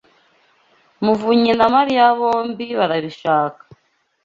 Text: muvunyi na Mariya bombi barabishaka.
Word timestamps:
muvunyi 1.03 1.51
na 1.59 1.67
Mariya 1.75 2.03
bombi 2.19 2.65
barabishaka. 2.79 3.61